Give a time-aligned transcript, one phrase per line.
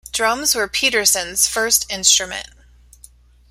[0.11, 2.47] Drums were Peterson's first instrument.